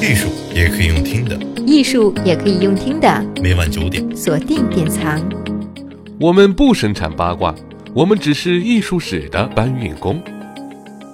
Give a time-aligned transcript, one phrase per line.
[0.00, 3.24] 艺术也可以用听的，艺术也可以用听的。
[3.42, 5.20] 每晚九点，锁定典藏。
[6.20, 7.54] 我们不生产八卦，
[7.94, 10.22] 我们只是艺术史的搬运工。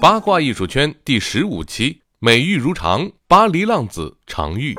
[0.00, 4.74] 八卦艺术圈第十五期，美玉如常，巴黎浪子常玉。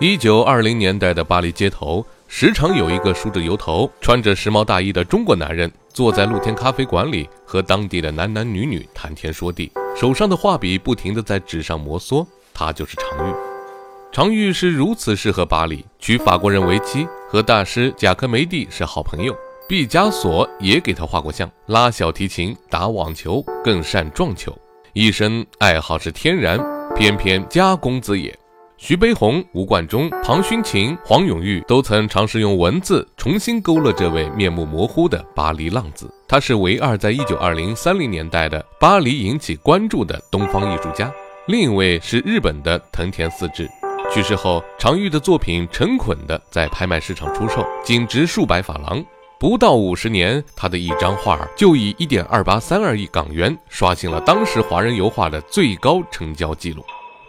[0.00, 12.26] 一九二零年代的巴黎街头，时常有一个梳着油头、穿着时髦大衣的中国男人，坐在露天咖啡馆里，和当地的男男女女谈天说地，手上的画笔不停地在纸上摩挲。
[12.52, 13.34] 他就是常玉。
[14.12, 19.34] 常玉是如此适合巴黎，娶法国人为妻，和大师贾科梅蒂是好朋友。
[19.68, 24.56] 毕加索也给他画过像，拉小提琴、打网球，更善撞球，
[24.92, 26.58] 一生爱好是天然，
[26.94, 28.36] 偏偏家公子也。
[28.86, 36.06] 徐悲鸿、吴冠中、庞勋琴、黄永玉都曾尝试用文字重新勾勒这位面目模糊的巴黎浪子。
[36.28, 41.10] 他是唯二在一九二零三零年代的巴黎引起关注的东方艺术家。
[41.46, 43.66] 另一位是日本的藤田四治。
[44.12, 49.02] 去世后，常玉的作品成捆的在拍卖市场出售，仅值数百法郎。
[49.40, 56.84] 不到五十年，他的一张画就以一点二八三二亿港元刷新了当时华人油画的最高成交记录。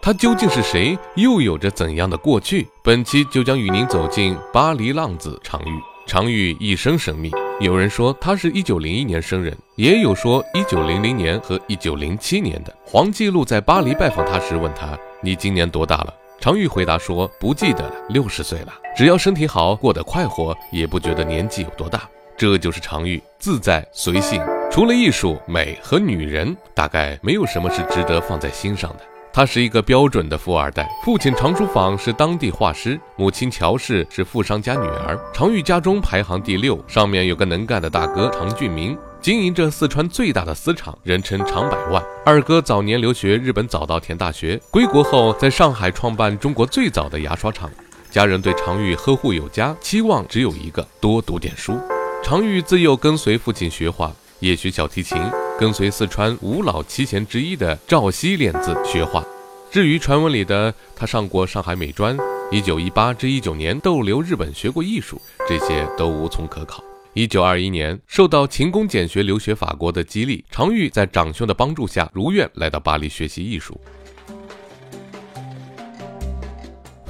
[0.05, 0.95] 他究竟是谁？
[1.15, 2.67] 又有着怎样的过去？
[2.83, 5.81] 本期就将与您走进巴黎浪子常玉。
[6.05, 12.71] 常玉一生神秘，有人说他是一九零一年生人，也有说一九零零年和一九零七年的。
[12.85, 18.73] 黄继禄在巴黎拜访他时问他：“你今年多大了？”常玉回答说：“不记得了，六十岁了。
[18.95, 24.39] 只要身体好，过得快活，也不觉得年纪有多大。”这就是常玉，自在随性。
[24.69, 28.99] 除了艺术、美和女人，大概没有什么是值得放在心上的。
[29.35, 35.19] 他是一个标准的富二代，父亲常书坊是当地画师，母亲乔氏是富商家女儿。
[35.33, 42.01] 常玉家中排行第六，上面有个能干的大哥常俊明，经营着四川最大的丝厂，人称常百万。
[42.25, 47.69] 二哥早年留学日本早稻田大学，归国后在上海创办中国最早的牙刷厂。
[48.09, 51.77] 家人对常玉呵护有加，期望只有一个：多读点书。
[52.23, 55.17] 常玉自幼跟随父亲学画，也学小提琴。
[55.57, 59.25] 跟随四川五老七贤之一的赵熙练字学画。
[59.71, 62.17] 至于传闻里的他上过上海美专，
[62.51, 66.83] 一九一八至一九年逗留日本学过艺术，这些都无从可考。
[67.13, 73.79] 一九二一年，受到勤工俭学留学法国的激励，常玉在长兄的帮助下，如愿来到巴黎学习艺术。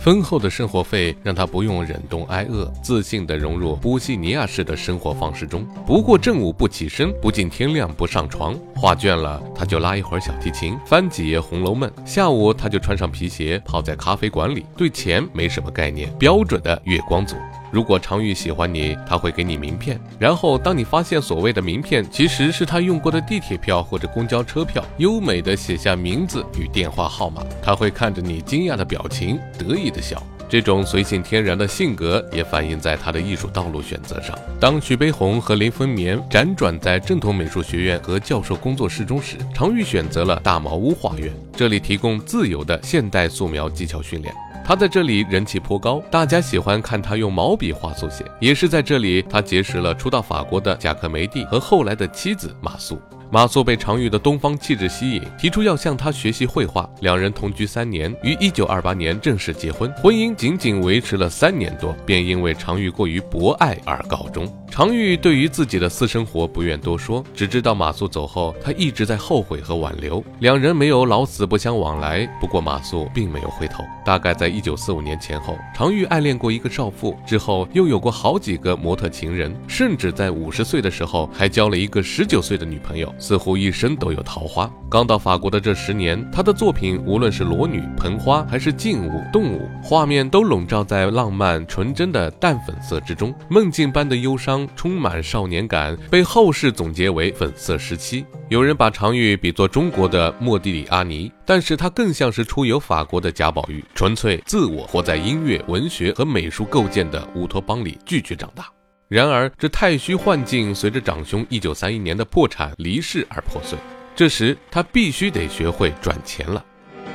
[0.06, 5.66] 丰厚的生活费让他不用忍冻挨饿，自信地融入波西尼亚式的生活方式中。
[5.84, 8.56] 不过正午不起身，不进天亮不上床。
[8.76, 11.90] 画倦了，他就拉一会儿小提琴，翻几页《红楼梦》。
[12.06, 17.36] 下午他就穿上皮鞋，泡在咖啡馆里，对钱没什么概念，标准的月光族。
[17.76, 20.00] 如果常玉喜欢你，他会给你名片。
[20.18, 30.24] 然后当你发现所谓的名片其实是他用过的地铁票或者公交车票，优美的写下名字与电话号码，他会看着你惊讶的表情，得意的笑。
[30.48, 34.40] 这种随性天然的性格也反映在他的艺术道路选择上。
[34.58, 44.34] 当徐悲鸿和林风眠辗转在正统美术学院和教授工作室中时，常玉选择了大茅屋画院，这里提供自由的现代素描技巧训练。
[44.68, 48.26] 他在这里人气颇高，大家喜欢看他用毛笔画速写。
[48.40, 53.00] 也是在这里，他结识了初到法国的贾克梅蒂和后来的妻子马苏。
[53.32, 56.90] 马素被常玉的东方气质吸引，提出要向他学习绘画。
[57.02, 59.92] 两人同居三年，于一九二八年正式结婚。
[59.94, 64.48] 婚姻仅仅维持了三年多，便因为常玉过于博爱而告终。
[64.70, 70.24] 常玉对于自己的私生活不愿多说，只知道马素走后，他一直在后悔和挽留。
[70.40, 72.28] 两人没有老死不相往来。
[72.40, 73.84] 不过马素并没有回头。
[74.06, 83.14] 大概在一九四五年前后，常玉暗恋过一个少妇，之后又有过好几个模特情人，甚至在五十岁的时候还交了一个十九岁的女朋友。
[83.18, 84.72] 似乎一生都有桃花。
[84.90, 98.26] 刚到法国的这十年，他的作品无论是裸女、盆花，还是静物、动物，画面都笼罩在浪漫纯真的淡粉色之中，梦境般的忧伤，充满少年感，被后世总结为粉色时期。
[98.50, 108.75] 有人把常玉比作中国的莫蒂里阿尼，但是他更像是出游法国的贾宝玉，纯粹自我活在音乐、文学和美术构建的乌托邦里拒绝长大。
[109.08, 113.78] 然而，这太虚幻境随着长兄一九三一年的破产离世而破碎。
[114.16, 116.64] 这时，他必须得学会赚钱了。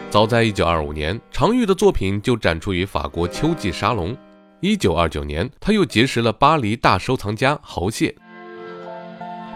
[0.09, 4.17] 早在一九二五年，常玉的作品就展出于法国秋季沙龙。
[4.61, 8.15] 一九二九年，他又结识了巴黎大收藏家侯谢。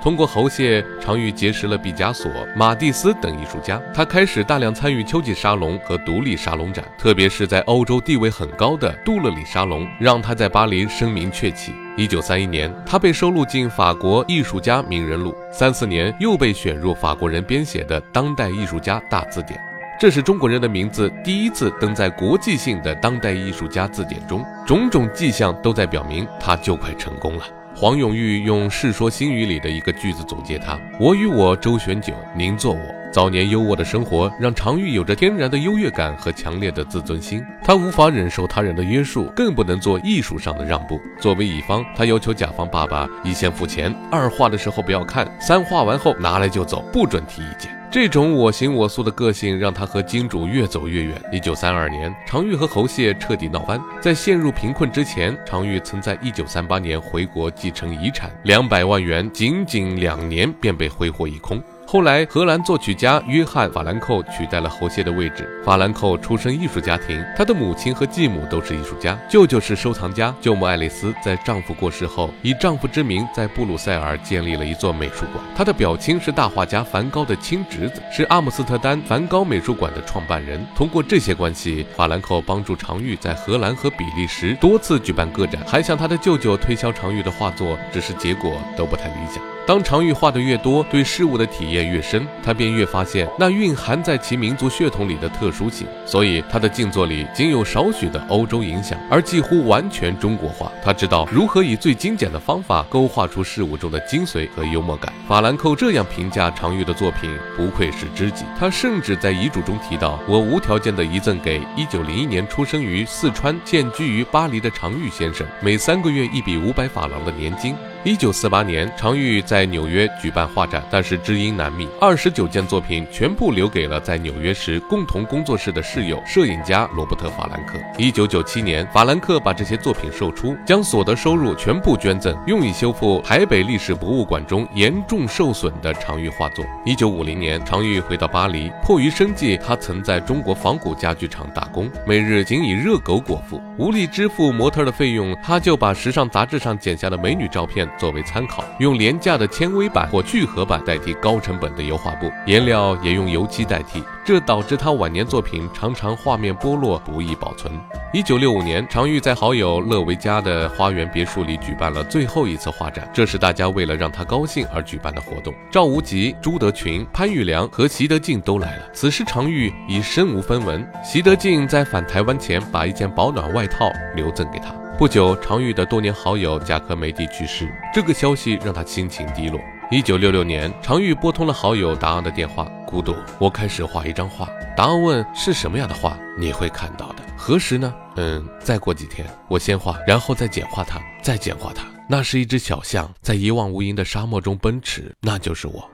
[0.03, 3.81] 通过侯谢，常玉结识了毕加索、马蒂斯等艺术家。
[3.95, 11.73] 他开始大量参与秋季沙龙和独立沙龙展，特别是在欧洲地位很高的杜勒里沙龙，让他在巴黎声名鹊起。
[11.97, 19.59] 一九三一年，他被收录进法国艺术家名人录；三四年，又被选入法国人编写的当代艺术家大字典。
[20.01, 27.45] 这是中国人的名字第一次登在国际性的当代艺术家字典中，种种迹象都在表明他就快成功了。
[27.77, 32.81] 黄永玉用《世说新语》里的一个句子总结他：“我与我周旋久，您做我。”
[33.15, 41.01] 早年优渥的生活让常玉有着天然的优越感和强烈的自尊心，他无法忍受他人的约束，更不能做艺术上的让步。
[41.21, 47.71] 作为乙方，他要求甲方爸爸一先付钱，二画的时候不要看，三画完后拿来就走，不准提意见。
[47.89, 51.15] 这种我行我素的个性让他和金主越走越远。
[51.31, 53.81] 一九三二年，常玉和侯谢彻底闹翻。
[54.01, 61.63] 在陷入贫困之前，常玉曾在一九三八年回国继承遗产，两百万元，仅仅两年便被挥霍一空。
[61.87, 65.49] 后来，荷兰作曲家约翰·法兰寇取代了侯谢的位置。
[65.65, 70.35] 法兰寇出身艺术家庭，他的母亲和继母都是艺术家，舅舅是收藏家。
[70.41, 75.45] 舅母爱丽丝在丈夫过世后，以丈夫之名在布鲁塞尔建立了一座美术馆。
[75.55, 80.67] 她的表亲是大画家梵高的亲侄子，是阿姆斯特丹梵高美术馆的创办人。
[80.75, 89.41] 通过这些关系，法兰寇帮助常玉在荷兰和比利时多次举办个展，还向他的舅舅推销常玉的画作，只是结果都不太理想。
[89.67, 95.87] 当常玉画的越多，对事物的体验越深，他便越发现那蕴含在其民族血统里的特殊性。
[96.05, 100.71] 所以他的静坐里仅有少许的欧洲影响，而几乎完全中国化。
[100.85, 105.13] 他知道如何以最精简的方法勾画出事物中的精髓和幽默感。
[105.27, 108.45] 法兰寇这样评价常玉的作品，不愧是知己。
[108.59, 117.75] 他甚至在遗嘱中提到：“我无条件地遗赠给1901年出生于四川、现居于巴黎的常玉先生，每三个月一笔五百法郎的年金。”
[118.05, 127.79] 一九四八年，常玉在纽约举办画展，但是知音难觅，二十九件作品全部留给了在纽约时共同工作室的室友摄影家罗伯特·法兰克。
[127.97, 136.63] 一九九七年，法兰克把这些作品售出，将所得收入全部捐赠，用以修复台北历史博物馆中严重受损的常玉画作。
[136.85, 147.89] 一九五零年，常玉回到巴黎，迫于生计，他曾在中国仿古家具厂打工，每日仅以热狗果腹，无力支付模特的费用，他就把时尚杂志上剪下的美女照片。
[147.99, 157.73] 作为参考，用廉价的纤维板或聚合板代替高成本的油画布，颜料也用油漆代替，这导致他晚年作品常常画面剥落，不易保存。
[158.13, 165.53] 一九六五年，常玉在好友勒维加的花园别墅里举办了最后一次画展，这是大家为了让他高兴而举办的活动。
[165.71, 168.83] 赵无极、朱德群、潘玉良和习德进都来了。
[168.93, 170.87] 此时，常玉已身无分文。
[171.03, 174.84] 习德进在返台湾前，把一件保暖外套留赠给他。
[174.97, 179.61] 不久，常玉的多年好友贾科梅蒂去世，这个消息让他心情低落。
[179.91, 186.17] 一九六六年，常玉拨通了好友达昂的电话：“孤独，我开始画一张画。”达昂问：“是什么样的画？
[186.39, 187.25] 你会看到的。
[187.37, 187.93] 何时呢？
[188.15, 189.27] 嗯，再过几天。
[189.49, 191.85] 我先画，然后再简化它，再简化它。
[192.09, 195.91] 那是一只小象在一望无垠的沙漠中奔驰，那就是我。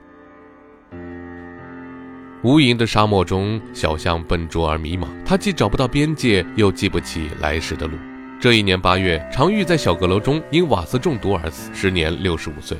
[2.42, 7.96] 无垠的沙漠中，小象笨拙而迷茫，它既找不到边界，又记不起来时的路。”
[8.40, 12.74] 这一年八月，常玉在小阁楼中因瓦斯中毒而死，时年六十五岁。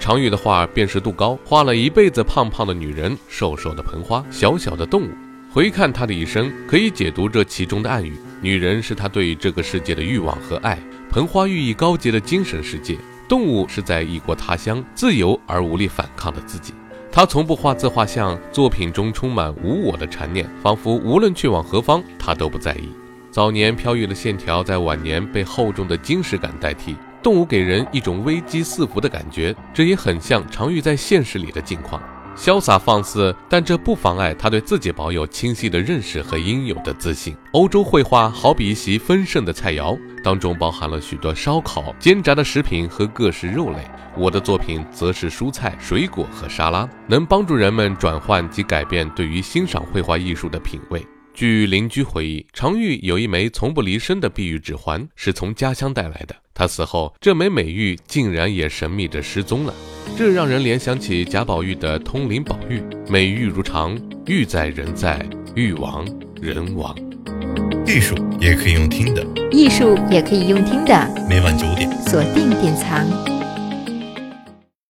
[0.00, 5.10] 常玉的画辨识度高，画了一辈子胖胖的女人、瘦瘦的盆花、小小的动物。
[5.48, 10.76] 回看他的一生，可以解读这其中的暗语：女人是他对这个世界的欲望和爱；
[11.08, 12.96] 盆花寓意高洁的精神世界；
[13.28, 16.74] 动物是在异国他乡自由而无力反抗的自己。
[17.12, 22.88] 他从不画自画像，作品中充满无我的缠念，仿佛无论去往何方，他都不在意。
[23.36, 26.96] 早年飘逸的线条，在晚年被厚重的精实感代替。
[27.22, 32.02] 动物给人一种危机四伏的感觉，这也很像常玉在现实里的境况，
[32.34, 37.36] 潇洒放肆，但这不妨碍他对自己保有清晰的认识和应有的自信。
[37.52, 43.86] 欧洲绘画好比一席丰盛的菜肴，当中包含了许多烧烤、煎炸的食品和各式肉类。
[44.16, 51.06] 我的作品则是蔬菜、水果和沙拉，能帮助人们转换及改变对于欣赏绘画艺术的品味。
[51.36, 56.34] 据邻居回忆，常玉有一枚从不离身的碧玉指环，是从家乡带来的。
[56.54, 59.74] 他死后，这枚美玉竟然也神秘地失踪了，
[60.16, 65.22] 这让人联想起贾宝玉的通灵宝玉：“美玉如常，玉在人在，
[65.54, 66.08] 玉亡
[66.40, 66.96] 人亡。”
[67.86, 71.26] 艺术也可以用听的，艺术也可以用听的。
[71.28, 73.35] 每晚九点，锁定典藏。